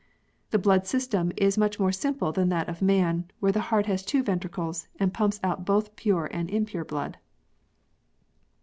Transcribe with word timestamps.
The 0.49 0.57
blood 0.57 0.87
system 0.87 1.31
is 1.37 1.59
much 1.59 1.79
more 1.79 1.91
simple 1.91 2.31
than 2.31 2.49
that 2.49 2.67
of 2.67 2.81
man, 2.81 3.29
where 3.39 3.51
the 3.51 3.59
heart 3.69 3.85
has 3.85 4.01
two 4.01 4.23
ventricles, 4.23 4.87
and 4.99 5.13
pumps 5.13 5.39
out 5.43 5.63
both 5.63 5.95
pure 5.95 6.25
and 6.31 6.49
impure 6.49 6.83
blood. 6.83 7.19